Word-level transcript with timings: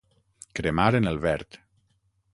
Cremar 0.59 0.89
en 1.01 1.11
el 1.13 1.21
verd. 1.27 1.61